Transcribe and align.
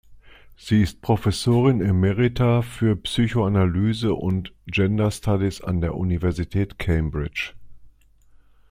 Sie 0.57 0.81
ist 0.81 1.03
Professorin 1.03 1.79
emerita 1.79 2.63
für 2.63 2.95
Psychoanalyse 2.95 4.15
und 4.15 4.51
Gender 4.65 5.11
Studies 5.11 5.61
an 5.61 5.79
der 5.79 5.93
Universität 5.93 6.79
Cambridge. 6.79 7.53